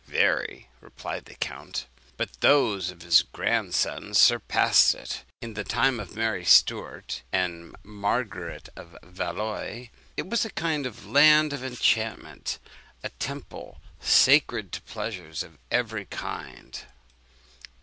'Very,' 0.07 0.67
replied 0.79 1.25
the 1.25 1.35
count; 1.35 1.85
'but 2.17 2.29
those 2.41 2.89
of 2.89 3.03
his 3.03 3.21
grandsons 3.21 4.17
surpassed 4.17 4.95
it. 4.95 5.23
In 5.43 5.53
the 5.53 5.63
time 5.63 5.99
of 5.99 6.15
Mary 6.15 6.43
Stuart 6.43 7.21
and 7.31 7.75
Margaret 7.83 8.67
of 8.75 8.97
Valois, 9.03 9.89
it 10.17 10.25
was 10.27 10.43
a 10.43 10.49
land 11.05 11.53
of 11.53 11.63
enchantment 11.63 12.57
a 13.03 13.09
temple 13.09 13.79
sacred 13.99 14.71
to 14.71 14.81
pleasures 14.81 15.43
of 15.43 15.59
every 15.69 16.05
kind.' 16.05 16.79